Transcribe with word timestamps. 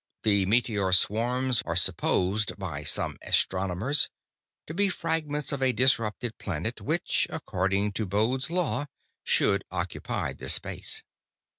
The 0.23 0.47
meteor 0.47 0.91
swarms 0.93 1.61
are 1.63 1.75
supposed 1.75 2.57
by 2.57 2.81
some 2.83 3.19
astronomers 3.21 4.09
to 4.65 4.73
be 4.73 4.89
fragments 4.89 5.51
of 5.51 5.61
a 5.61 5.71
disrupted 5.73 6.39
planet, 6.39 6.81
which, 6.81 7.27
according 7.29 7.91
to 7.91 8.07
Bode's 8.07 8.49
Law, 8.49 8.87
should 9.23 9.63
occupy 9.69 10.33
this 10.33 10.55
space. 10.55 11.03